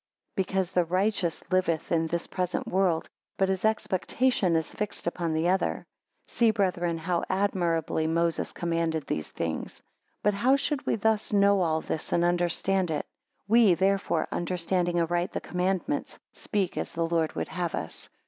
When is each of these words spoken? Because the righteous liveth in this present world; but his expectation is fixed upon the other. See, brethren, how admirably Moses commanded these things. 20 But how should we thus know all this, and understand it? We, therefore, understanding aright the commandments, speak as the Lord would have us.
Because 0.35 0.71
the 0.71 0.83
righteous 0.83 1.43
liveth 1.51 1.91
in 1.91 2.07
this 2.07 2.25
present 2.25 2.67
world; 2.67 3.07
but 3.37 3.49
his 3.49 3.63
expectation 3.63 4.55
is 4.55 4.73
fixed 4.73 5.05
upon 5.05 5.31
the 5.31 5.47
other. 5.49 5.85
See, 6.27 6.49
brethren, 6.49 6.97
how 6.97 7.23
admirably 7.29 8.07
Moses 8.07 8.51
commanded 8.51 9.05
these 9.05 9.29
things. 9.29 9.73
20 10.23 10.23
But 10.23 10.33
how 10.33 10.55
should 10.55 10.87
we 10.87 10.95
thus 10.95 11.31
know 11.31 11.61
all 11.61 11.81
this, 11.81 12.11
and 12.11 12.25
understand 12.25 12.89
it? 12.89 13.05
We, 13.47 13.75
therefore, 13.75 14.27
understanding 14.31 14.99
aright 14.99 15.33
the 15.33 15.39
commandments, 15.39 16.17
speak 16.33 16.77
as 16.79 16.93
the 16.93 17.05
Lord 17.05 17.33
would 17.35 17.49
have 17.49 17.75
us. 17.75 18.09